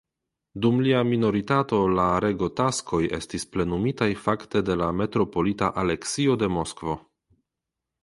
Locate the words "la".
1.99-2.05, 4.83-4.91